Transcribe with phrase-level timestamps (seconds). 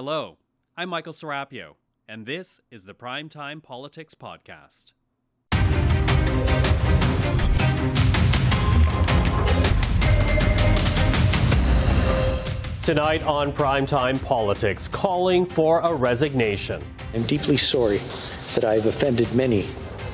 [0.00, 0.38] Hello,
[0.76, 1.74] I'm Michael Serapio,
[2.08, 4.92] and this is the Primetime Politics Podcast.
[12.84, 16.80] Tonight on Primetime Politics, calling for a resignation.
[17.12, 18.00] I'm deeply sorry
[18.54, 19.66] that I've offended many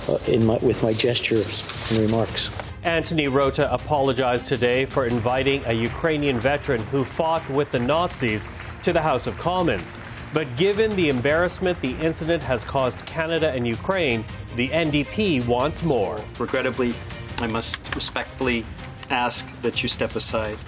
[0.08, 2.48] uh, in my, with my gestures and remarks.
[2.84, 8.48] Anthony Rota apologized today for inviting a Ukrainian veteran who fought with the Nazis
[8.84, 9.98] to the House of Commons.
[10.32, 14.24] But given the embarrassment the incident has caused Canada and Ukraine,
[14.56, 16.20] the NDP wants more.
[16.38, 16.92] Regrettably,
[17.38, 18.64] I must respectfully
[19.10, 20.58] ask that you step aside.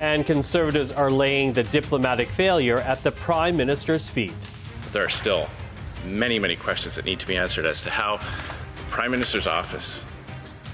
[0.00, 4.34] And Conservatives are laying the diplomatic failure at the Prime Minister's feet.
[4.92, 5.48] There are still
[6.04, 10.04] many, many questions that need to be answered as to how the Prime Minister's office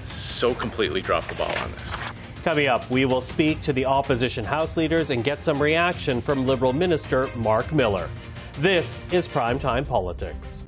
[0.05, 1.95] so completely dropped the ball on this.
[2.43, 6.45] Coming up, we will speak to the opposition House leaders and get some reaction from
[6.45, 8.09] Liberal Minister Marc Miller.
[8.59, 10.62] This is Primetime Politics.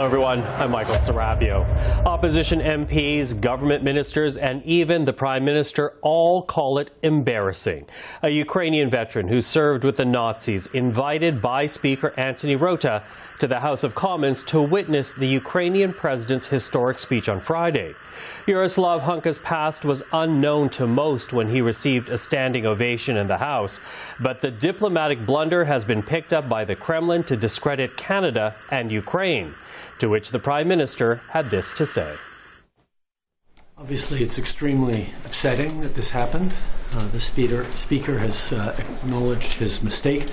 [0.00, 0.42] Hello, everyone.
[0.58, 1.66] I'm Michael Serapio.
[2.06, 7.84] Opposition MPs, government ministers, and even the Prime Minister all call it embarrassing.
[8.22, 13.02] A Ukrainian veteran who served with the Nazis invited by Speaker Anthony Rota
[13.40, 17.94] to the House of Commons to witness the Ukrainian president's historic speech on Friday.
[18.46, 23.36] Yaroslav Hunka's past was unknown to most when he received a standing ovation in the
[23.36, 23.80] House,
[24.18, 28.90] but the diplomatic blunder has been picked up by the Kremlin to discredit Canada and
[28.90, 29.52] Ukraine.
[30.00, 32.16] To which the Prime Minister had this to say.
[33.76, 36.54] Obviously, it's extremely upsetting that this happened.
[36.94, 40.26] Uh, the speaker, speaker has uh, acknowledged his mistake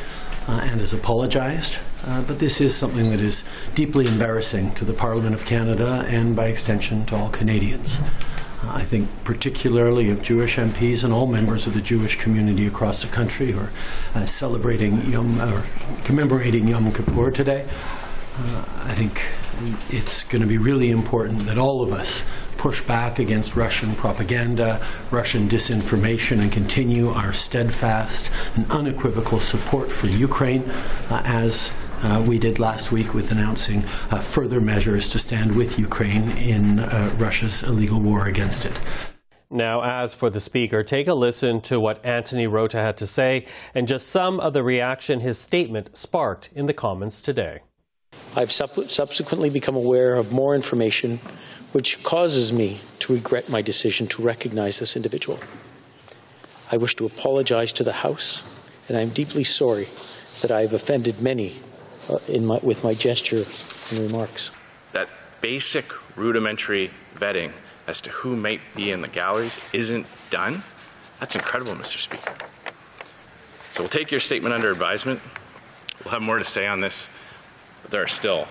[0.48, 1.80] uh, and has apologized.
[2.06, 3.44] Uh, but this is something that is
[3.76, 8.00] deeply embarrassing to the Parliament of Canada and, by extension, to all Canadians.
[8.00, 13.02] Uh, I think particularly of Jewish MPs and all members of the Jewish community across
[13.02, 13.72] the country who are
[14.16, 15.62] uh, celebrating Yom, or
[16.06, 17.68] commemorating Yom Kippur today.
[18.40, 19.24] I think
[19.90, 22.24] it's going to be really important that all of us
[22.58, 30.08] push back against Russian propaganda, Russian disinformation, and continue our steadfast and unequivocal support for
[30.08, 30.70] Ukraine
[31.10, 35.80] uh, as uh, we did last week with announcing uh, further measures to stand with
[35.80, 38.80] Ukraine in uh, Russia's illegal war against it.
[39.50, 43.46] Now, as for the speaker, take a listen to what Anthony Rota had to say
[43.74, 47.62] and just some of the reaction his statement sparked in the Commons today.
[48.38, 51.20] I've sub- subsequently become aware of more information
[51.72, 55.40] which causes me to regret my decision to recognize this individual.
[56.72, 58.44] I wish to apologize to the House,
[58.88, 59.90] and I'm deeply sorry
[60.42, 61.60] that I've offended many
[62.10, 63.44] uh, my, with my gesture
[63.90, 64.52] and remarks.
[64.92, 65.10] That
[65.42, 67.54] basic rudimentary vetting
[67.88, 70.62] as to who might be in the galleries isn't done.
[71.20, 71.98] That's incredible, Mr.
[71.98, 72.36] Speaker.
[73.72, 75.22] So we'll take your statement under advisement.
[76.06, 77.10] We'll have more to say on this
[77.90, 78.48] there are still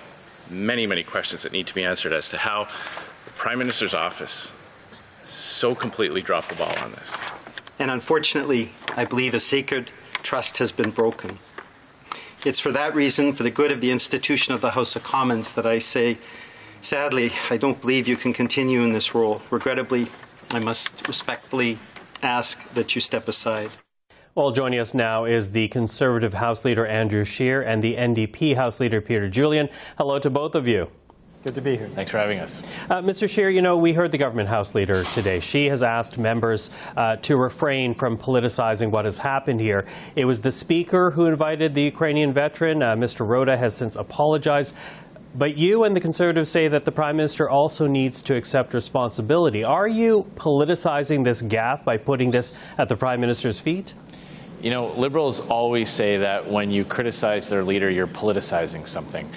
[0.51, 2.69] many, many questions that need to be answered as to how
[3.25, 4.53] the Prime Minister's office
[5.25, 7.17] so completely dropped the ball on this.
[7.79, 9.91] And unfortunately, I believe a sacred
[10.23, 11.39] trust has been broken.
[12.45, 15.53] It's for that reason, for the good of the institution of the House of Commons,
[15.55, 16.19] that I say,
[16.81, 19.43] sadly, I don't believe you can continue in this role.
[19.51, 20.07] Regrettably,
[20.51, 21.79] I must respectfully
[22.23, 23.71] ask that you step aside.
[24.37, 28.81] Well, joining us now is the Conservative House Leader Andrew Scheer and the NDP House
[28.81, 29.71] Leader Peter Julian.
[29.97, 30.91] Hello to both of you.
[31.43, 31.89] Good to be here.
[31.95, 32.63] Thanks for having us.
[32.91, 33.31] Uh, Mr.
[33.31, 35.41] Scheer, you know, we heard the government House Leader today.
[35.41, 39.87] She has asked members uh, to refrain from politicizing what has happened here.
[40.17, 42.83] It was the Speaker who invited the Ukrainian veteran.
[42.83, 43.27] Uh, Mr.
[43.27, 44.75] Rota has since apologized.
[45.35, 49.65] But you and the Conservatives say that the Prime Minister also needs to accept responsibility.
[49.65, 53.95] Are you politicizing this gaffe by putting this at the Prime Minister's feet?
[54.62, 59.28] You know, liberals always say that when you criticize their leader, you're politicizing something.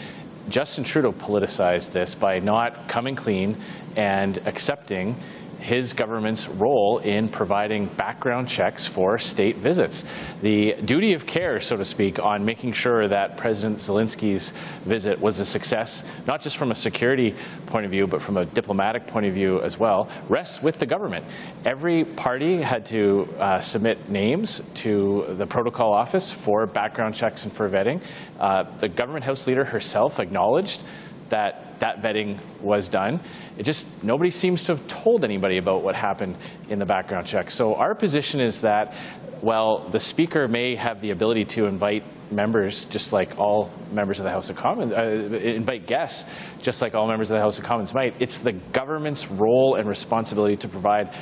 [0.48, 3.58] Justin Trudeau politicized this by not coming clean
[3.96, 5.16] and accepting
[5.60, 10.06] his government's role in providing background checks for state visits.
[10.42, 14.54] The duty of care, so to speak, on making sure that President Zelensky's
[14.86, 17.36] visit was a success, not just from a security
[17.66, 20.86] point of view, but from a diplomatic point of view as well, rests with the
[20.86, 21.26] government.
[21.66, 27.54] Every party had to uh, submit names to the protocol office for background checks and
[27.54, 28.02] for vetting.
[28.40, 30.82] Uh, the government House leader herself acknowledged
[31.30, 33.20] that that vetting was done.
[33.58, 36.38] It just, nobody seems to have told anybody about what happened
[36.70, 37.50] in the background check.
[37.50, 38.94] So our position is that,
[39.42, 44.26] well, the Speaker may have the ability to invite members, just like all members of
[44.26, 46.30] the House of Commons, uh, invite guests,
[46.62, 48.22] just like all members of the House of Commons might.
[48.22, 51.14] It's the government's role and responsibility to provide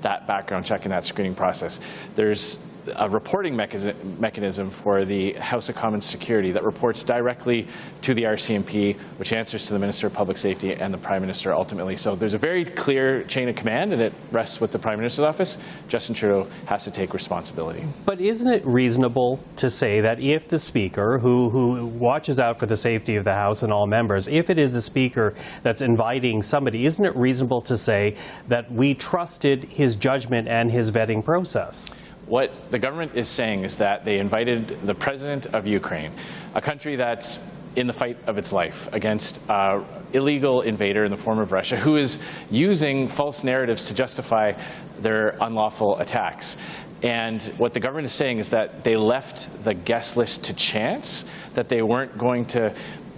[0.00, 1.80] that background check and that screening process.
[2.14, 2.58] There's
[2.94, 7.66] a reporting mechanism for the House of Commons Security that reports directly
[8.02, 11.52] to the RCMP, which answers to the Minister of Public Safety and the Prime Minister
[11.52, 11.96] ultimately.
[11.96, 15.24] So there's a very clear chain of command, and it rests with the Prime Minister's
[15.24, 15.58] office.
[15.88, 17.84] Justin Trudeau has to take responsibility.
[18.04, 22.66] But isn't it reasonable to say that if the Speaker, who, who watches out for
[22.66, 26.42] the safety of the House and all members, if it is the Speaker that's inviting
[26.42, 28.16] somebody, isn't it reasonable to say
[28.48, 31.90] that we trusted his judgment and his vetting process?
[32.26, 36.12] What the government is saying is that they invited the president of Ukraine,
[36.54, 37.38] a country that's
[37.76, 41.76] in the fight of its life against an illegal invader in the form of Russia
[41.76, 42.18] who is
[42.50, 44.52] using false narratives to justify
[44.98, 46.56] their unlawful attacks.
[47.02, 51.26] And what the government is saying is that they left the guest list to chance,
[51.54, 52.74] that they weren't going to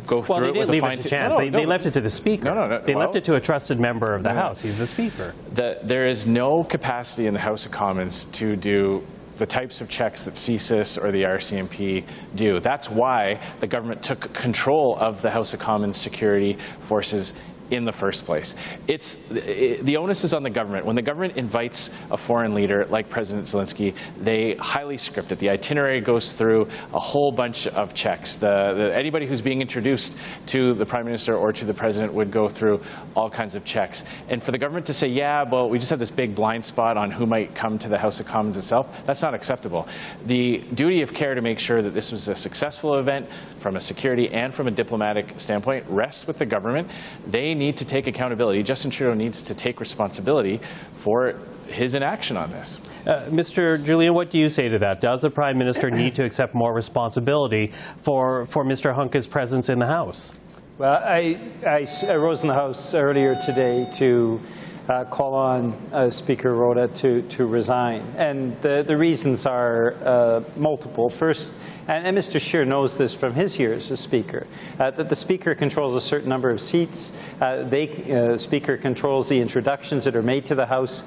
[0.08, 1.32] go well, through they it with a fine to chance.
[1.32, 2.46] No, they, no, they left it to the speaker.
[2.46, 2.80] No, no, no.
[2.80, 4.60] They well, left it to a trusted member of the House.
[4.60, 5.34] He's the speaker.
[5.54, 9.06] The, there is no capacity in the House of Commons to do
[9.36, 12.58] the types of checks that CSIS or the RCMP do.
[12.58, 17.34] That's why the government took control of the House of Commons security forces
[17.70, 18.54] in the first place.
[18.86, 20.86] It's, it, the onus is on the government.
[20.86, 25.38] When the government invites a foreign leader like President Zelensky, they highly script it.
[25.38, 28.36] The itinerary goes through a whole bunch of checks.
[28.36, 30.16] The, the, anybody who's being introduced
[30.46, 32.80] to the Prime Minister or to the President would go through
[33.14, 34.04] all kinds of checks.
[34.28, 36.96] And for the government to say, yeah, well, we just have this big blind spot
[36.96, 39.86] on who might come to the House of Commons itself, that's not acceptable.
[40.26, 43.28] The duty of care to make sure that this was a successful event
[43.58, 46.88] from a security and from a diplomatic standpoint rests with the government.
[47.26, 48.62] They need to take accountability.
[48.62, 50.60] Justin Trudeau needs to take responsibility
[50.96, 51.34] for
[51.66, 52.80] his inaction on this.
[53.06, 53.82] Uh, Mr.
[53.82, 55.00] Julian, what do you say to that?
[55.00, 57.72] Does the Prime Minister need to accept more responsibility
[58.02, 58.94] for, for Mr.
[58.94, 60.32] Hunka's presence in the House?
[60.78, 64.40] Well, I, I, I rose in the House earlier today to
[64.88, 68.02] uh, call on uh, Speaker Rota to, to resign.
[68.16, 71.10] And the, the reasons are uh, multiple.
[71.10, 71.52] First,
[71.88, 72.40] and, and, Mr.
[72.40, 74.46] Scheer knows this from his years as Speaker,
[74.78, 77.12] uh, that the Speaker controls a certain number of seats.
[77.40, 81.04] Uh, Speaker controls the introductions that are made to the House.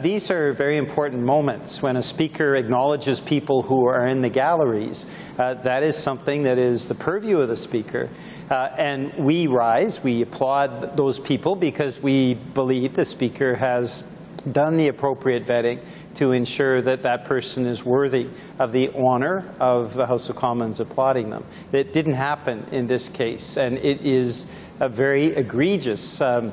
[0.00, 5.06] these are very important moments when a Speaker acknowledges people who are in the galleries.
[5.36, 8.08] that is something that is the purview of the Speaker.
[8.50, 14.02] and we rise, we applaud those people because we believe the Speaker has
[14.50, 15.80] done the appropriate vetting
[16.14, 18.28] to ensure that that person is worthy
[18.58, 21.44] of the honor of the House of Commons applauding them.
[21.72, 24.46] It didn't happen in this case, and it is
[24.80, 26.52] a very egregious um,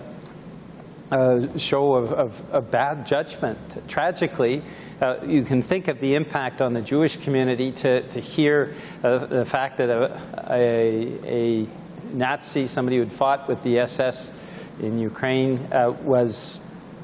[1.11, 3.57] uh, show of, of, of, bad judgment.
[3.87, 4.61] Tragically,
[5.01, 9.25] uh, you can think of the impact on the Jewish community to, to hear uh,
[9.25, 10.21] the fact that a,
[10.51, 11.67] a, a
[12.13, 14.31] Nazi, somebody who had fought with the SS,
[14.79, 16.59] in Ukraine uh, was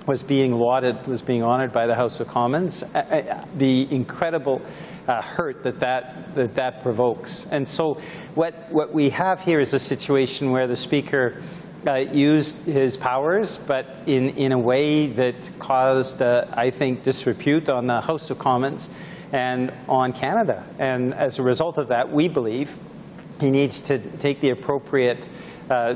[0.08, 2.84] was being lauded, was being honored by the House of Commons.
[2.84, 4.62] Uh, uh, the incredible
[5.08, 7.48] uh, hurt that that, that that provokes.
[7.52, 7.96] And so
[8.36, 11.42] what, what we have here is a situation where the Speaker
[11.88, 17.70] uh, used his powers, but in, in a way that caused, uh, I think, disrepute
[17.70, 18.90] on the House of Commons
[19.32, 20.64] and on Canada.
[20.80, 22.78] And as a result of that, we believe
[23.40, 25.30] he needs to take the appropriate
[25.70, 25.96] uh,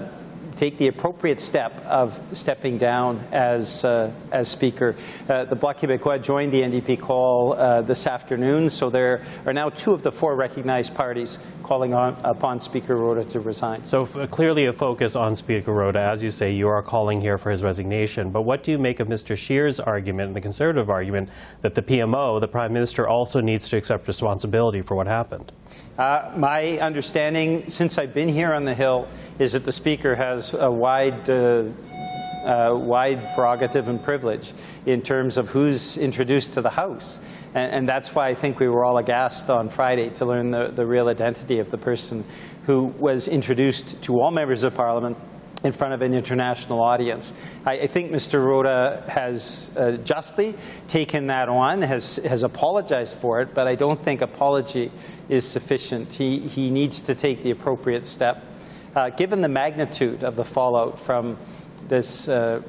[0.56, 4.96] take the appropriate step of stepping down as, uh, as Speaker.
[5.30, 9.70] Uh, the Bloc Québécois joined the NDP call uh, this afternoon, so there are now
[9.70, 13.84] two of the four recognized parties calling on, upon Speaker Rota to resign.
[13.84, 16.00] So clearly a focus on Speaker Rota.
[16.00, 18.32] As you say, you are calling here for his resignation.
[18.32, 19.38] But what do you make of Mr.
[19.38, 21.30] Scheer's argument and the Conservative argument
[21.62, 25.52] that the PMO, the Prime Minister, also needs to accept responsibility for what happened?
[25.98, 29.08] Uh, my understanding, since I've been here on the Hill,
[29.38, 31.66] is that the Speaker has a wide, uh,
[32.46, 34.54] uh, wide prerogative and privilege
[34.86, 37.20] in terms of who's introduced to the House.
[37.54, 40.72] And, and, that's why I think we were all aghast on Friday to learn the,
[40.74, 42.24] the real identity of the person
[42.66, 45.18] who was introduced to all members of Parliament
[45.64, 47.34] in front of an international audience.
[47.66, 48.44] I, I think Mr.
[48.44, 50.56] Rota has uh, justly
[50.88, 54.92] taken that on, has, has apologized for it, but I don't think apology
[55.28, 56.14] is sufficient.
[56.14, 58.44] He, he needs to take the appropriate step.
[58.96, 61.38] Uh, given the magnitude of the fallout from
[61.88, 62.62] this uh,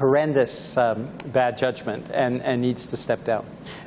[0.00, 3.44] horrendous um, bad judgment and, and needs to step down.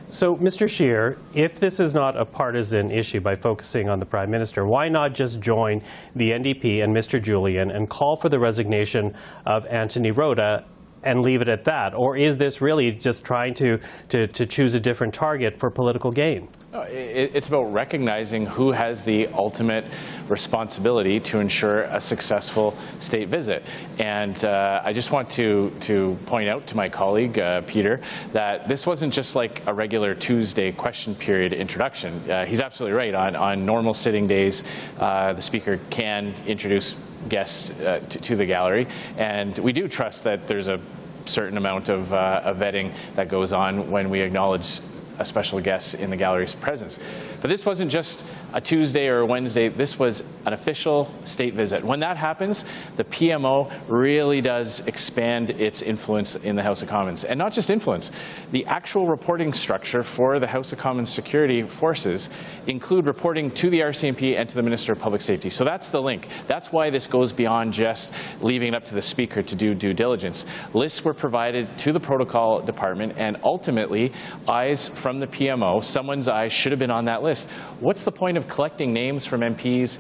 [0.10, 0.70] So, Mr.
[0.70, 4.88] Scheer, if this is not a partisan issue by focusing on the Prime Minister, why
[4.88, 5.82] not just join
[6.16, 7.20] the NDP and Mr.
[7.20, 9.16] Julian and call for the resignation
[9.48, 10.66] of Anthony Rota
[11.04, 11.94] and leave it at that?
[11.94, 13.80] Or is this really just trying to,
[14.10, 16.50] to, to choose a different target for political gain?
[16.76, 19.86] It's about recognizing who has the ultimate
[20.28, 23.64] responsibility to ensure a successful state visit.
[24.00, 28.68] And uh, I just want to, to point out to my colleague, uh, Peter, that
[28.68, 32.30] this wasn't just like a regular Tuesday question period introduction.
[32.30, 33.14] Uh, he's absolutely right.
[33.14, 34.64] On, on normal sitting days,
[35.00, 36.96] uh, the Speaker can introduce
[37.30, 38.88] guests uh, to, to the gallery.
[39.18, 40.80] And we do trust that there's a
[41.26, 44.80] certain amount of, uh, of vetting that goes on when we acknowledge
[45.20, 46.98] a special guest in the gallery's presence.
[47.42, 51.84] But this wasn't just a Tuesday or a Wednesday, this was an official state visit.
[51.84, 57.24] When that happens, the PMO really does expand its influence in the House of Commons.
[57.24, 58.12] And not just influence,
[58.52, 62.30] the actual reporting structure for the House of Commons security forces
[62.68, 65.50] include reporting to the RCMP and to the Minister of Public Safety.
[65.50, 66.28] So that's the link.
[66.46, 69.94] That's why this goes beyond just leaving it up to the Speaker to do due
[69.94, 70.46] diligence.
[70.74, 74.14] Lists were provided to the protocol department, and ultimately,
[74.48, 77.48] eyes from the PMO, someone's eyes should have been on that list.
[77.80, 79.98] What's the point of collecting names from MPs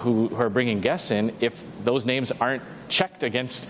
[0.00, 3.68] who, who are bringing guests in if those names aren't checked against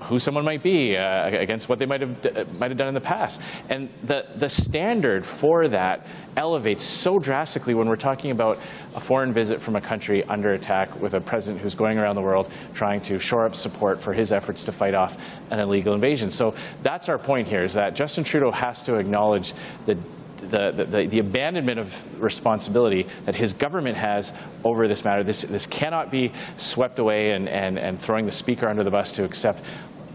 [0.00, 2.94] who someone might be uh, against what they might have uh, might have done in
[2.94, 3.40] the past.
[3.68, 6.06] And the the standard for that
[6.36, 8.58] elevates so drastically when we're talking about
[8.94, 12.22] a foreign visit from a country under attack with a president who's going around the
[12.22, 15.16] world trying to shore up support for his efforts to fight off
[15.50, 16.30] an illegal invasion.
[16.30, 19.54] So that's our point here is that Justin Trudeau has to acknowledge
[19.86, 19.96] the
[20.50, 24.32] the, the, the, abandonment of responsibility that his government has
[24.64, 25.22] over this matter.
[25.22, 29.12] This, this cannot be swept away and, and, and throwing the speaker under the bus
[29.12, 29.62] to accept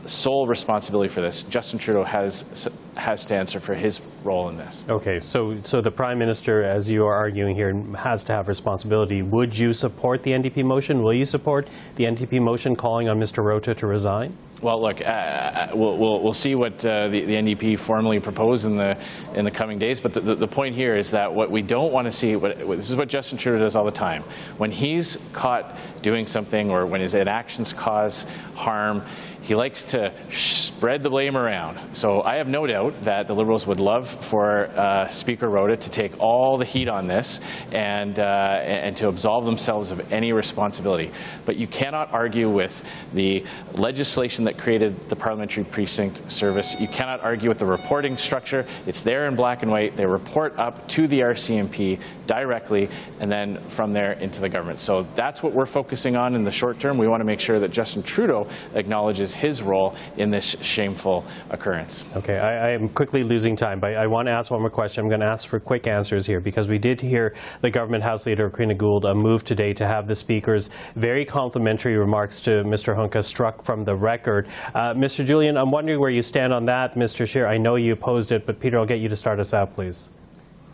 [0.06, 1.44] sole responsibility for this.
[1.44, 4.84] Justin Trudeau has has to answer for his role in this.
[4.90, 9.22] Okay, so so the prime minister, as you are arguing here, has to have responsibility.
[9.22, 11.02] Would you support the NDP motion?
[11.02, 13.44] Will you support the NDP motion calling on Mr.
[13.44, 14.36] Rota to resign?
[14.62, 18.66] Well, look, uh, uh, we'll, we'll, we'll, see what uh, the, the, NDP formally propose
[18.66, 18.96] in the
[19.34, 20.00] in the coming days.
[20.00, 22.60] But the, the, the point here is that what we don't want to see, what,
[22.60, 24.22] this is what Justin Trudeau does all the time.
[24.58, 29.02] When he's caught doing something or when his inactions cause harm,
[29.42, 31.80] he likes to spread the blame around.
[31.96, 35.90] So I have no doubt that the Liberals would love for uh, Speaker Rota to
[35.90, 37.40] take all the heat on this
[37.72, 41.12] and, uh, and to absolve themselves of any responsibility.
[41.46, 42.84] But you cannot argue with
[43.14, 43.44] the
[43.74, 46.80] legislation that created the Parliamentary Precinct Service.
[46.80, 48.66] You cannot argue with the reporting structure.
[48.86, 49.98] It's there in black and white.
[49.98, 54.80] They report up to the RCMP directly and then from there into the government.
[54.80, 56.98] So that's what we're focusing on in the short term.
[56.98, 62.06] We want to make sure that Justin Trudeau acknowledges his role in this shameful occurrence.
[62.16, 65.04] Okay, I, I am quickly losing time, but I want to ask one more question.
[65.04, 68.26] I'm going to ask for quick answers here because we did hear the government House
[68.26, 72.96] Leader, Karina Gould, uh, move today to have the Speaker's very complimentary remarks to Mr.
[72.96, 74.48] Hunka struck from the record.
[74.76, 75.26] Uh, Mr.
[75.26, 76.96] Julian, I'm wondering where you stand on that.
[76.96, 77.28] Mr.
[77.28, 79.76] Scheer, I know you opposed it, but Peter, I'll get you to start us out,
[79.76, 80.10] please.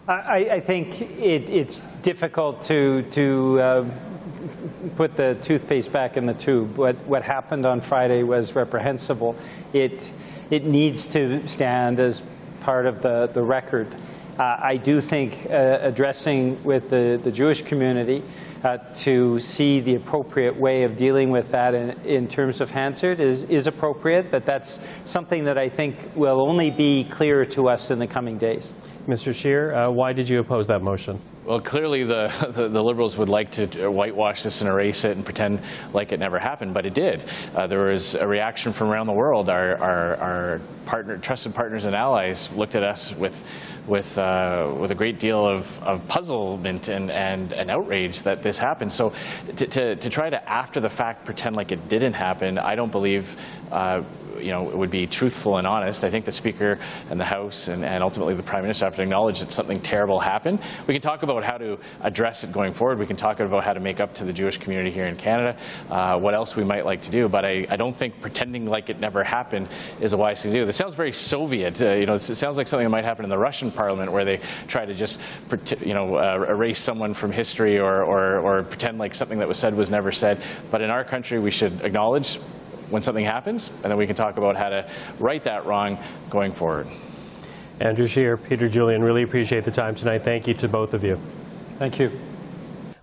[0.07, 3.85] I, I think it, it's difficult to, to uh,
[4.95, 6.77] put the toothpaste back in the tube.
[6.77, 9.35] What, what happened on Friday was reprehensible.
[9.73, 10.09] It,
[10.49, 12.21] it needs to stand as
[12.61, 13.93] part of the, the record.
[14.39, 18.23] Uh, I do think uh, addressing with the, the Jewish community
[18.63, 23.19] uh, to see the appropriate way of dealing with that in, in terms of Hansard
[23.19, 27.91] is, is appropriate, but that's something that I think will only be clearer to us
[27.91, 28.73] in the coming days.
[29.07, 29.33] Mr.
[29.33, 31.19] Scheer, uh, why did you oppose that motion?
[31.47, 35.23] Well, clearly the, the, the, Liberals would like to whitewash this and erase it and
[35.23, 35.61] pretend
[35.93, 37.23] like it never happened, but it did.
[37.55, 39.49] Uh, there was a reaction from around the world.
[39.49, 43.41] Our, our, our partner, trusted partners and allies looked at us with,
[43.87, 48.57] with, uh, with a great deal of, of puzzlement and, and, and outrage that this
[48.57, 48.91] happened.
[48.93, 49.13] So
[49.57, 52.91] to, to, to try to, after the fact, pretend like it didn't happen, I don't
[52.91, 53.35] believe
[53.71, 54.03] uh,
[54.39, 56.03] you know, it would be truthful and honest.
[56.03, 59.01] I think the Speaker and the House and, and ultimately the Prime Minister have to
[59.01, 60.59] acknowledge that something terrible happened.
[60.85, 62.99] We can talk about how to address it going forward.
[62.99, 65.57] We can talk about how to make up to the Jewish community here in Canada,
[65.89, 67.27] uh, what else we might like to do.
[67.27, 69.67] But I, I, don't think pretending like it never happened
[69.99, 70.65] is a wise thing to do.
[70.65, 71.81] This sounds very Soviet.
[71.81, 74.25] Uh, you know, it sounds like something that might happen in the Russian Parliament where
[74.25, 75.19] they try to just,
[75.81, 79.57] you know, uh, erase someone from history or, or, or pretend like something that was
[79.57, 80.41] said was never said.
[80.71, 82.39] But in our country, we should acknowledge
[82.89, 84.89] when something happens, and then we can talk about how to
[85.19, 85.97] right that wrong
[86.29, 86.87] going forward.
[87.79, 90.23] Andrew Scheer, Peter Julian, really appreciate the time tonight.
[90.23, 91.19] Thank you to both of you.
[91.77, 92.11] Thank you.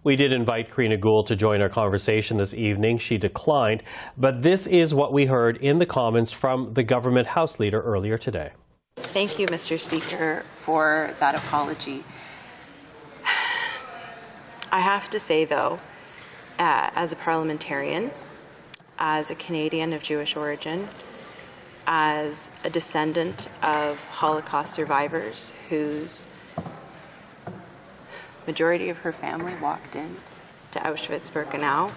[0.03, 2.99] We did invite Karina Gould to join our conversation this evening.
[2.99, 3.83] She declined,
[4.19, 8.19] but this is what we heard in the comments from the government House Leader earlier
[8.19, 8.51] today.
[8.97, 9.81] Thank you, Mr.
[9.81, 12.05] Speaker, for that apology.
[14.75, 15.79] I have to say, though,
[16.59, 18.11] uh, as a parliamentarian,
[18.99, 20.89] as a Canadian of Jewish origin,
[21.87, 26.27] as a descendant of Holocaust survivors whose
[28.49, 30.17] majority of her family walked in
[30.73, 31.93] to Auschwitz Birkenau,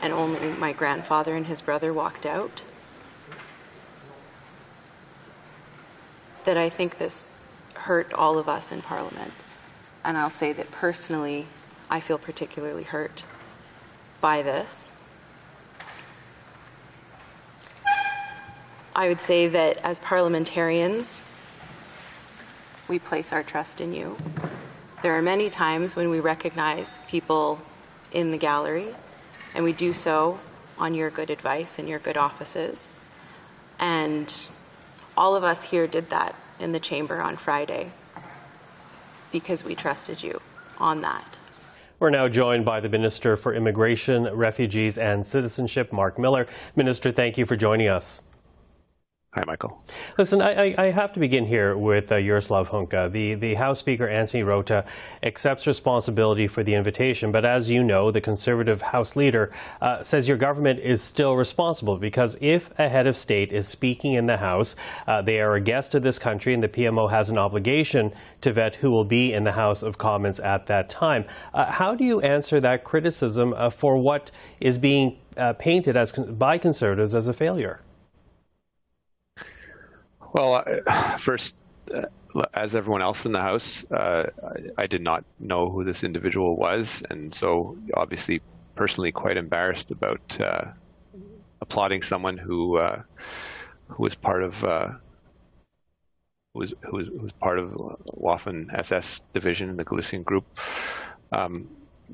[0.00, 2.62] and only my grandfather and his brother walked out.
[6.44, 7.32] That I think this
[7.74, 9.32] hurt all of us in Parliament.
[10.06, 11.46] And I'll say that personally,
[11.90, 13.24] I feel particularly hurt
[14.20, 14.92] by this.
[18.94, 21.22] I would say that as parliamentarians,
[22.86, 24.16] we place our trust in you.
[25.02, 27.60] There are many times when we recognize people
[28.12, 28.94] in the gallery,
[29.56, 30.38] and we do so
[30.78, 32.92] on your good advice and your good offices.
[33.80, 34.32] And
[35.16, 37.90] all of us here did that in the chamber on Friday
[39.32, 40.40] because we trusted you
[40.78, 41.36] on that.
[41.98, 46.46] We're now joined by the Minister for Immigration, Refugees and Citizenship, Marc Miller.
[46.74, 48.20] Minister, thank you for joining us.
[49.36, 49.78] Hi, Michael.
[50.16, 53.12] Listen, I, I, have to begin here with uh, Yaroslav Hunka.
[53.12, 54.86] The, the House Speaker, Anthony Rota,
[55.22, 59.52] accepts responsibility for the invitation, but as you know, the Conservative House leader
[59.82, 64.14] uh, says your government is still responsible because if a head of state is speaking
[64.14, 64.74] in the House,
[65.06, 68.54] uh, they are a guest of this country, and the PMO has an obligation to
[68.54, 71.26] vet who will be in the House of Commons at that time.
[71.52, 76.10] Uh, how do you answer that criticism uh, for what is being uh, painted as
[76.12, 77.82] by Conservatives as a failure?
[80.36, 80.62] Well,
[81.18, 81.56] first,
[81.94, 82.02] uh,
[82.52, 84.28] as everyone else in the House, uh,
[84.76, 88.42] I, I, did not know who this individual was, and so obviously,
[88.74, 90.72] personally, quite embarrassed about uh,
[91.62, 93.00] applauding someone who uh,
[93.88, 94.90] who was part of uh,
[96.52, 97.70] who was who was, who was part of
[98.20, 100.44] Waffen SS division in the Galician group.
[101.32, 101.66] Um,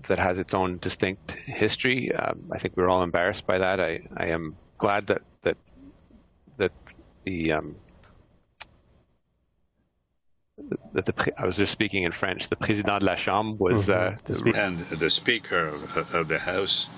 [0.06, 2.14] that has its own distinct history.
[2.14, 3.78] Um, I think we're all embarrassed by that.
[3.78, 5.56] I, I am glad that that
[6.56, 6.72] that
[7.24, 7.76] the um,
[10.92, 12.48] that the, I was just speaking in French.
[12.48, 14.14] The président de la Chambre was mm-hmm.
[14.14, 14.58] uh, the speaker.
[14.58, 16.88] and the Speaker of, of the House,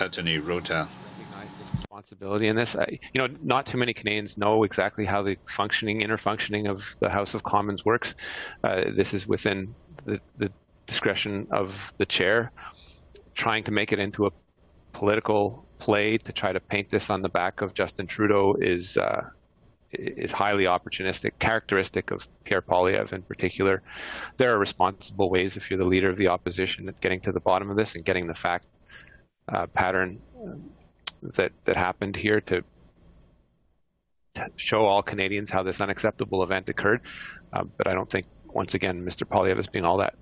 [0.00, 0.88] Anthony Rota.
[1.74, 6.02] Responsibility in this, I, you know, not too many Canadians know exactly how the functioning,
[6.02, 8.14] inner functioning of the House of Commons works.
[8.62, 9.74] Uh, this is within
[10.04, 10.50] the, the
[10.86, 12.52] discretion of the chair.
[13.34, 14.30] Trying to make it into a
[14.92, 19.28] political play to try to paint this on the back of Justin Trudeau is uh,
[19.92, 23.82] is highly opportunistic, characteristic of Pierre Poilievre in particular.
[24.36, 27.40] There are responsible ways, if you're the leader of the opposition, at getting to the
[27.40, 28.66] bottom of this and getting the fact
[29.48, 30.20] uh, pattern
[31.22, 32.62] that that happened here to,
[34.56, 37.00] show all Canadians how this unacceptable event occurred.
[37.52, 39.24] Uh, but I don't think, once again, Mr.
[39.24, 40.14] Poilievre is being all that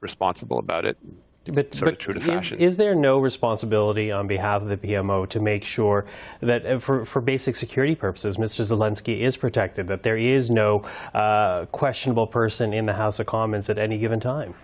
[0.00, 0.96] responsible about it
[1.46, 5.64] but, sort but is, is, there no responsibility on behalf of the PMO to make
[5.64, 6.04] sure
[6.40, 8.64] that uh, for, for basic security purposes, Mr.
[8.64, 13.70] Zelensky is protected, that there is no uh, questionable person in the House of Commons
[13.70, 14.54] at any given time?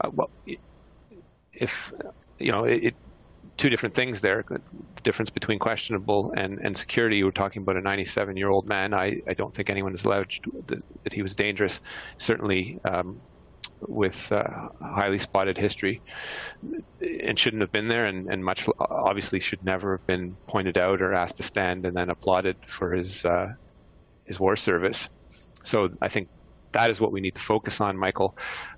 [0.00, 0.30] Uh, well,
[1.52, 1.92] if,
[2.38, 2.94] you know, it,
[3.56, 4.44] two different things there.
[4.48, 4.60] The
[5.02, 7.16] difference between questionable and, and security.
[7.16, 8.94] You were talking about a 97 year old man.
[8.94, 11.80] I, I don't think anyone has alleged that, that he was dangerous.
[12.18, 13.20] Certainly, um,
[13.88, 16.00] with uh, highly spotted history
[17.00, 21.00] and shouldn't have been there and, and, much obviously should never have been pointed out
[21.02, 23.52] or asked to stand and then applauded for his uh,
[24.24, 25.10] his war service.
[25.64, 26.28] So I think
[26.72, 28.36] that is what we need to focus on, Michael.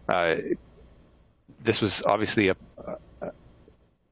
[0.08, 0.36] Uh,
[1.62, 2.56] this was obviously a,
[3.22, 3.30] a,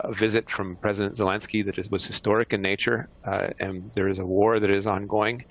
[0.01, 4.19] a, visit from President Zelensky that is, was historic in nature, uh, and there is
[4.19, 5.45] a war that is ongoing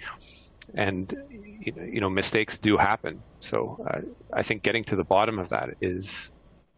[0.75, 1.13] and
[1.61, 3.21] you know mistakes do happen.
[3.39, 4.01] So uh,
[4.33, 6.31] I think getting to the bottom of that is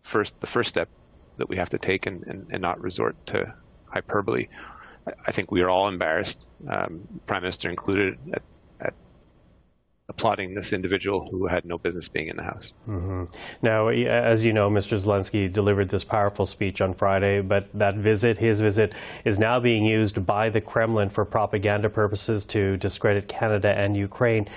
[0.04, 0.90] first the first step
[1.38, 3.54] that we have to take and, and, and not resort to
[3.86, 4.48] hyperbole.
[5.28, 8.44] I think we are all embarrassed, um, Prime Minister included, at
[10.16, 12.74] applauding this individual who had no business being in the House.
[12.88, 13.26] Mm-hmm.
[13.62, 14.98] Now, as you know, Mr.
[14.98, 18.94] Zelensky delivered this powerful speech on Friday, but that visit, his visit,
[19.26, 24.48] is now being used by the Kremlin for propaganda purposes to discredit Canada and Ukraine.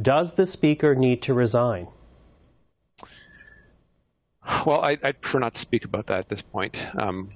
[0.00, 1.88] Does the Speaker need to resign?
[4.64, 6.76] Well, I, would prefer not to speak about that at this point.
[6.96, 7.32] Um,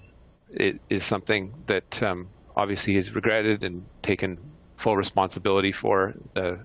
[0.50, 4.38] it is something that um, obviously he's regretted and taken
[4.76, 6.14] full responsibility for.
[6.34, 6.60] The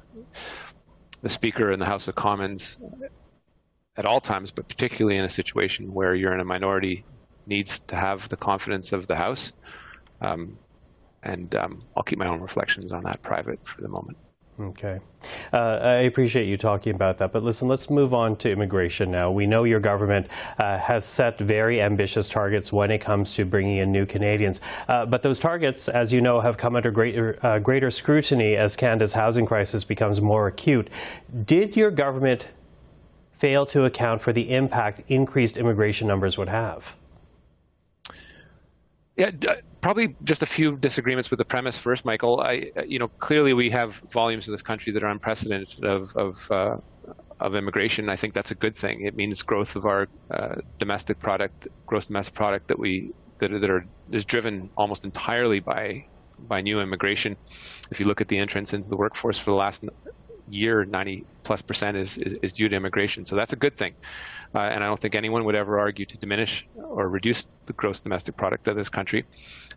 [1.25, 2.77] the Speaker in the House of Commons
[3.97, 7.03] at all times, but particularly in a situation where you're in a minority,
[7.47, 9.51] needs to have the confidence of the House.
[10.21, 10.59] Um,
[11.23, 14.19] and um, I'll keep my own reflections on that private for the moment.
[14.57, 15.01] Okay.
[15.51, 17.33] Uh, I appreciate you talking about that.
[17.33, 19.29] But listen, let's move on to immigration now.
[19.29, 23.77] We know your government uh, has set very ambitious targets when it comes to bringing
[23.77, 24.61] in new Canadians.
[24.87, 28.77] Uh, but those targets, as you know, have come under greater, uh, greater scrutiny as
[28.77, 30.89] Canada's housing crisis becomes more acute.
[31.45, 32.47] Did your government
[33.33, 36.95] fail to account for the impact increased immigration numbers would have?
[39.17, 39.31] Yeah,
[39.85, 42.39] probably just a few disagreements with the premise first, Michael.
[42.39, 46.33] I, you know, clearly we have volumes in this country that are unprecedented of of,
[46.49, 46.77] uh,
[47.39, 48.09] of immigration.
[48.09, 49.05] I think that's a good thing.
[49.05, 53.69] It means growth of our uh, domestic product, gross domestic product that we that, that
[53.69, 56.01] are is driven almost entirely by
[56.39, 57.37] by new immigration.
[57.91, 59.83] If you look at the entrance into the workforce for the last
[60.47, 63.25] year, 90 plus percent is, is, is due to immigration.
[63.25, 63.93] So that's a good thing.
[64.53, 68.01] Uh, and I don't think anyone would ever argue to diminish or reduce the gross
[68.01, 69.25] domestic product of this country.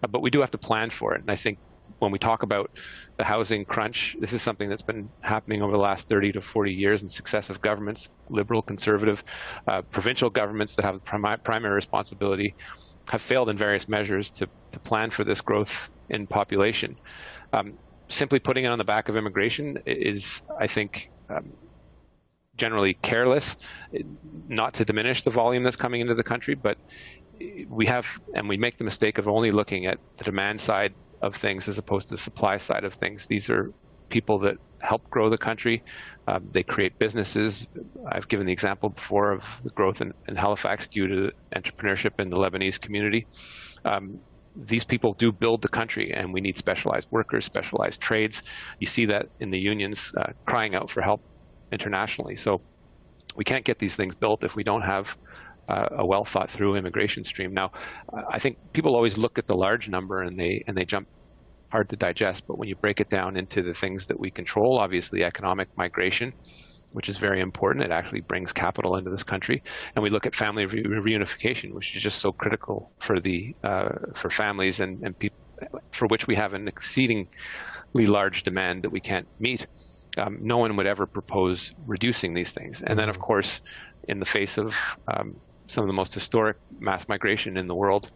[0.02, 1.20] Uh, but we do have to plan for it.
[1.20, 1.58] And I think
[1.98, 2.70] when we talk about
[3.16, 6.72] the housing crunch, this is something that's been happening over the last 30 to 40
[6.72, 9.24] years in successive governments, liberal, conservative,
[9.66, 12.54] uh, provincial governments that have prim- primary responsibility
[13.10, 16.94] have failed in various measures to, to plan for this growth in population.
[17.52, 17.78] Um,
[18.08, 21.52] simply putting it on the back of immigration is, I think, um,
[22.56, 23.56] generally careless,
[24.48, 26.76] not to diminish the volume that's coming into the country, but
[27.68, 30.92] we have, and we make the mistake of only looking at the demand side
[31.22, 33.26] of things as opposed to the supply side of things.
[33.26, 33.72] These are
[34.08, 35.82] people that help grow the country.
[36.26, 37.66] Um, they create businesses.
[38.10, 42.30] I've given the example before of the growth in, in Halifax due to entrepreneurship in
[42.30, 43.26] the Lebanese community.
[43.84, 44.20] Um,
[44.54, 48.42] these people do build the country, and we need specialized workers, specialized trades.
[48.80, 51.22] You see that in the unions uh, crying out for help
[51.72, 52.36] internationally.
[52.36, 52.62] So
[53.36, 55.14] we can't get these things built if we don't have
[55.68, 57.52] uh, a well thought through immigration stream.
[57.52, 57.70] Now,
[58.30, 61.06] I think people always look at the large number and they and they jump
[61.70, 62.44] hard to digest.
[62.48, 66.32] But when you break it down into the things that we control, obviously economic migration,
[66.90, 67.84] which is very important.
[67.84, 69.62] It actually brings capital into this country,
[69.94, 73.90] and we look at family re- reunification, which is just so critical for the uh,
[74.14, 75.36] for families and and people
[75.92, 77.28] for which we have an exceedingly
[77.94, 79.66] large demand that we can't meet.
[80.16, 82.82] Um, no one would ever propose reducing these things.
[82.82, 83.60] And then, of course,
[84.08, 84.74] in the face of
[85.12, 85.34] um,
[85.68, 88.10] some of the most historic mass migration in the world,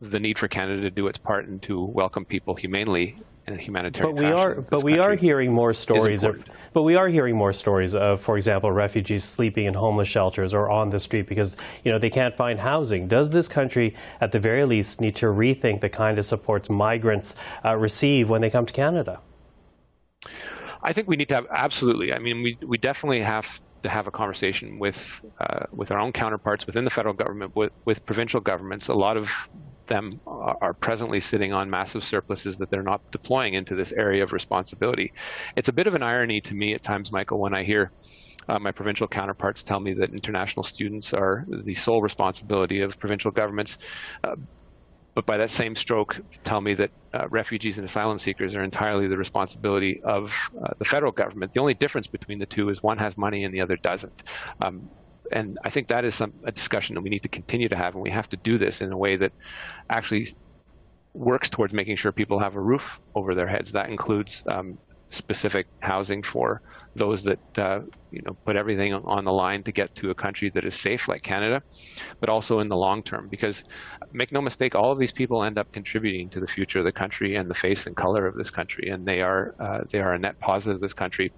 [0.00, 3.16] the need for Canada to do its part and to welcome people humanely
[3.48, 7.36] humanitarian but we are but we are hearing more stories of but we are hearing
[7.36, 11.56] more stories of for example refugees sleeping in homeless shelters or on the street because
[11.84, 13.08] you know they can't find housing.
[13.08, 17.34] Does this country at the very least need to rethink the kind of supports migrants
[17.64, 19.20] uh, receive when they come to Canada?
[20.82, 22.12] I think we need to have absolutely.
[22.12, 26.12] I mean we we definitely have to have a conversation with uh, with our own
[26.12, 28.88] counterparts within the federal government, with, with provincial governments.
[28.88, 29.48] A lot of
[29.92, 34.32] them are presently sitting on massive surpluses that they're not deploying into this area of
[34.32, 35.12] responsibility.
[35.56, 37.92] It's a bit of an irony to me at times, Michael, when I hear
[38.48, 43.30] uh, my provincial counterparts tell me that international students are the sole responsibility of provincial
[43.30, 43.76] governments.
[44.24, 44.36] Uh,
[45.14, 49.06] but by that same stroke, tell me that uh, refugees and asylum seekers are entirely
[49.08, 51.52] the responsibility of uh, the federal government.
[51.52, 54.22] The only difference between the two is one has money and the other doesn't.
[54.62, 54.88] Um,
[55.30, 57.94] and I think that is some, a discussion that we need to continue to have,
[57.94, 59.32] and we have to do this in a way that
[59.90, 60.26] actually
[61.14, 63.72] works towards making sure people have a roof over their heads.
[63.72, 64.78] That includes um,
[65.12, 66.62] specific housing for
[66.96, 67.80] those that uh,
[68.10, 71.08] you know put everything on the line to get to a country that is safe,
[71.08, 71.62] like Canada,
[72.20, 73.28] but also in the long term.
[73.30, 73.62] Because
[74.12, 76.92] make no mistake, all of these people end up contributing to the future of the
[76.92, 80.14] country and the face and color of this country, and they are uh, they are
[80.14, 81.32] a net positive of this country.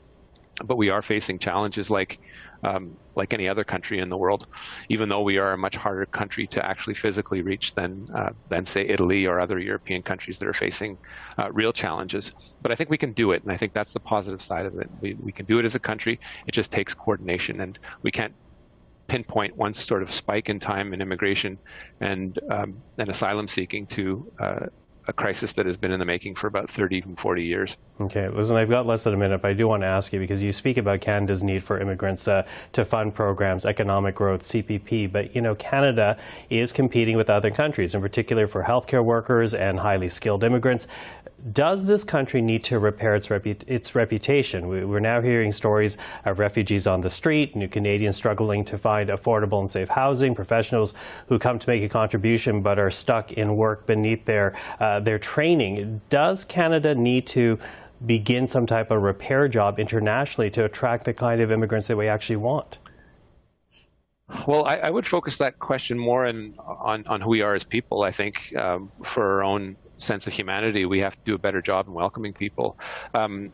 [0.62, 2.18] But we are facing challenges like
[2.64, 4.46] um, like any other country in the world,
[4.88, 8.64] even though we are a much harder country to actually physically reach than, uh, than
[8.64, 10.96] say, Italy or other European countries that are facing
[11.38, 12.32] uh, real challenges.
[12.62, 14.78] But I think we can do it, and I think that's the positive side of
[14.78, 14.88] it.
[15.00, 16.18] We, we can do it as a country.
[16.46, 18.34] It just takes coordination, and we can't
[19.08, 21.58] pinpoint one sort of spike in time in immigration
[22.00, 24.66] and um, and asylum seeking to uh,
[25.06, 27.76] a crisis that has been in the making for about 30, even 40 years.
[28.00, 30.18] Okay, listen, I've got less than a minute, but I do want to ask you
[30.18, 35.12] because you speak about Canada's need for immigrants uh, to fund programs, economic growth, CPP,
[35.12, 36.16] but you know, Canada
[36.50, 40.86] is competing with other countries, in particular for healthcare workers and highly skilled immigrants
[41.52, 44.66] does this country need to repair its, repu- its reputation?
[44.66, 49.10] We, are now hearing stories of refugees on the street, new Canadians struggling to find
[49.10, 50.94] affordable and safe housing, professionals
[51.28, 55.18] who come to make a contribution but are stuck in work beneath their, uh, their
[55.18, 56.00] training.
[56.08, 57.58] Does Canada need to
[58.06, 62.08] begin some type of repair job internationally to attract the kind of immigrants that we
[62.08, 62.78] actually want?
[64.46, 67.62] Well, I, I, would focus that question more in, on, on who we are as
[67.62, 68.02] people.
[68.02, 71.62] I think um, for our own sense of humanity, we have to do a better
[71.62, 72.76] job in welcoming people.
[73.14, 73.52] Um,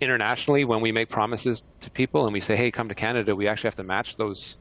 [0.00, 3.48] internationally, when we make promises to people and we say, "Hey, come to Canada," we
[3.48, 4.58] actually have to match those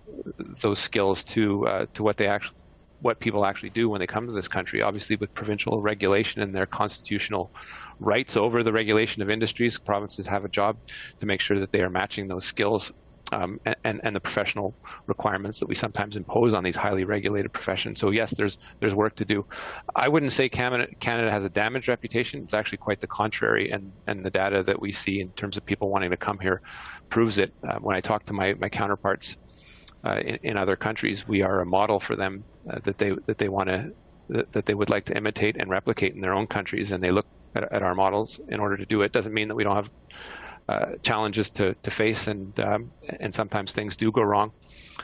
[0.62, 2.56] those skills to uh, to what they actually
[3.02, 4.82] what people actually do when they come to this country.
[4.82, 7.52] Obviously, with provincial regulation and their constitutional
[8.00, 10.78] rights over the regulation of industries, provinces have a job
[11.20, 12.92] to make sure that they are matching those skills
[13.32, 14.76] um, and, and the professional
[15.08, 18.00] requirements that we sometimes impose on these highly regulated professions.
[18.00, 19.46] So yes, there's there's work to do.
[19.96, 22.42] I wouldn't say Canada, has a damaged reputation.
[22.44, 25.66] It's actually quite the contrary, and and the data that we see in terms of
[25.66, 26.62] people wanting to come here
[27.10, 27.54] proves it.
[27.68, 29.38] Uh, when I talk to my my counterparts
[30.06, 33.38] uh, in, in, other countries, we are a model for them uh, that they that
[33.38, 33.94] they want to
[34.30, 37.12] that, that they would like to imitate and replicate in their own countries, and they
[37.12, 39.14] look at, at our models in order to do it.
[39.14, 39.90] Doesn't mean that we don't have
[40.72, 44.52] uh, challenges to, to face, and um, and sometimes things do go wrong.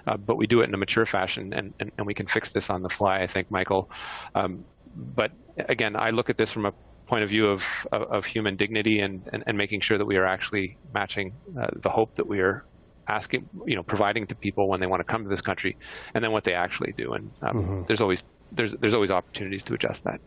[0.06, 2.53] Uh, but we do it in a mature fashion, and, and, and, we can fix
[2.53, 3.19] this on the fly.
[3.19, 3.91] I think, Michael.
[4.34, 4.63] Um,
[4.95, 6.73] but again, I look at this from a
[7.08, 10.15] point of view of of, of human dignity and, and, and making sure that we
[10.15, 12.63] are actually matching uh, the hope that we are
[13.10, 15.75] asking, you know, providing to people when they want to come to this country,
[16.13, 17.13] and then what they actually do.
[17.13, 17.84] And um, mm-hmm.
[17.88, 20.21] there's always there's there's always opportunities to adjust that.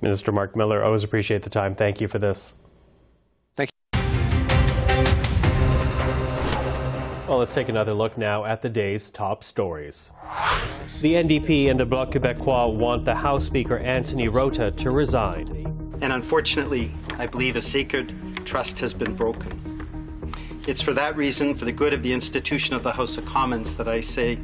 [0.00, 1.74] Minister Marc Miller, I always appreciate the time.
[1.74, 2.54] Thank you for this.
[7.28, 10.12] Well, let's take another look now at the day's top stories.
[11.00, 15.48] The NDP and the Bloc Québécois want the House Speaker Anthony Rota to resign.
[16.00, 20.30] And unfortunately, I believe a sacred trust has been broken.
[20.68, 23.74] It's for that reason, for the good of the institution of the House of Commons,
[23.74, 24.38] that I say,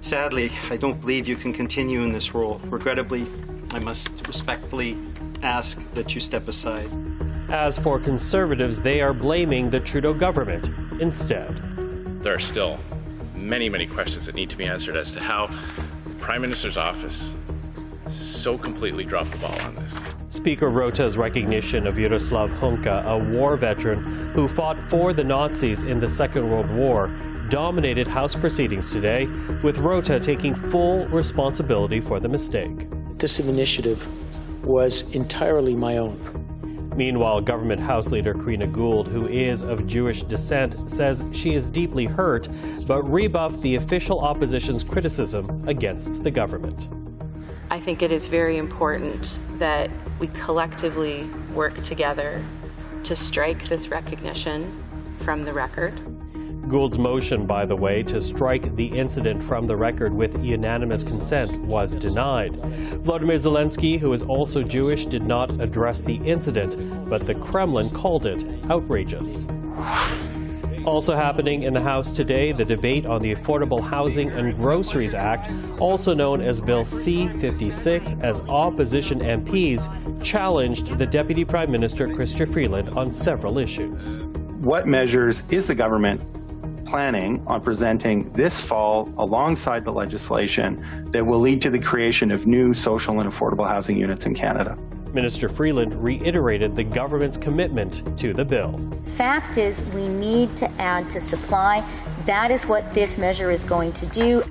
[0.00, 2.58] sadly, I don't believe you can continue in this role.
[2.64, 3.26] Regrettably,
[3.72, 4.96] I must respectfully
[5.42, 6.88] ask that you step aside.
[7.50, 10.70] As for Conservatives, they are blaming the Trudeau government
[11.02, 11.73] instead
[12.24, 12.78] there are still
[13.34, 15.46] many, many questions that need to be answered as to how
[16.06, 17.34] the Prime Minister's office
[18.08, 19.98] so completely dropped the ball on this.
[20.30, 23.98] Speaker Rota's recognition of Yaroslav Hunka, a war veteran
[24.32, 27.10] who fought for the Nazis in the Second World War,
[27.50, 29.26] dominated House proceedings today,
[29.62, 32.88] with Rota taking full responsibility for the mistake.
[33.18, 34.04] This initiative
[34.64, 36.43] was entirely my own.
[36.96, 42.04] Meanwhile, government House Leader Karina Gould, who is of Jewish descent, says she is deeply
[42.04, 42.48] hurt,
[42.86, 46.88] but rebuffed the official opposition's criticism against the government.
[47.70, 52.44] I think it is very important that we collectively work together
[53.02, 54.80] to strike this recognition
[55.18, 56.00] from the record.
[56.68, 61.52] Gould's motion, by the way, to strike the incident from the record with unanimous consent
[61.66, 62.56] was denied.
[63.02, 68.26] Vladimir Zelensky, who is also Jewish, did not address the incident, but the Kremlin called
[68.26, 69.46] it outrageous.
[70.84, 75.50] Also happening in the House today, the debate on the Affordable Housing and Groceries Act,
[75.80, 82.50] also known as Bill C 56, as opposition MPs challenged the Deputy Prime Minister Chrystia
[82.50, 84.18] Freeland on several issues.
[84.58, 86.20] What measures is the government
[86.84, 92.46] planning on presenting this fall alongside the legislation that will lead to the creation of
[92.46, 94.78] new social and affordable housing units in Canada.
[95.12, 98.80] Minister Freeland reiterated the government's commitment to the bill.
[99.16, 101.88] Fact is, we need to add to supply.
[102.26, 104.42] That is what this measure is going to do.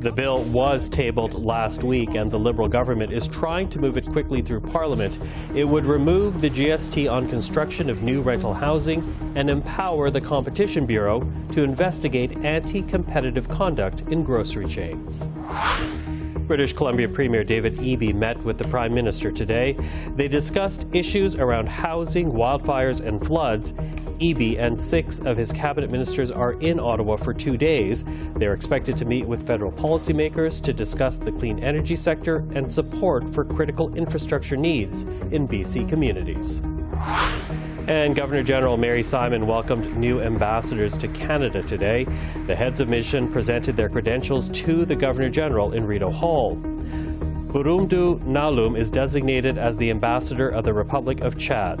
[0.00, 4.06] The bill was tabled last week, and the Liberal government is trying to move it
[4.06, 5.18] quickly through Parliament.
[5.56, 9.02] It would remove the GST on construction of new rental housing
[9.34, 15.28] and empower the Competition Bureau to investigate anti competitive conduct in grocery chains.
[16.48, 19.76] British Columbia Premier David Eby met with the Prime Minister today.
[20.16, 23.72] They discussed issues around housing, wildfires, and floods.
[24.18, 28.02] Eby and six of his cabinet ministers are in Ottawa for two days.
[28.34, 33.28] They're expected to meet with federal policymakers to discuss the clean energy sector and support
[33.34, 36.62] for critical infrastructure needs in BC communities.
[37.88, 42.04] And Governor General Mary Simon welcomed new ambassadors to Canada today.
[42.46, 46.56] The heads of mission presented their credentials to the Governor General in Rideau Hall.
[46.56, 51.80] Burundu Nalum is designated as the ambassador of the Republic of Chad.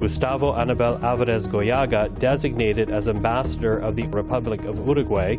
[0.00, 5.36] Gustavo Anabel Alvarez Goyoaga designated as ambassador of the Republic of Uruguay.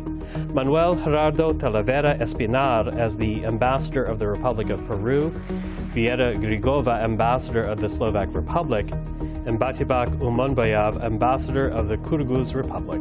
[0.52, 5.30] Manuel Gerardo Talavera Espinar as the ambassador of the Republic of Peru.
[5.94, 8.90] Viera Grigova, ambassador of the Slovak Republic
[9.46, 13.00] and Batibak Umanbayev, ambassador of the Kyrgyz Republic.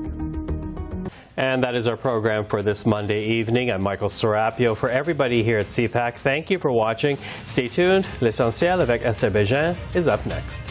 [1.38, 3.70] And that is our program for this Monday evening.
[3.70, 4.76] I'm Michael Serapio.
[4.78, 7.18] For everybody here at CPAC, thank you for watching.
[7.46, 8.08] Stay tuned.
[8.22, 10.64] L'essentiel avec Esther Bégin is up next.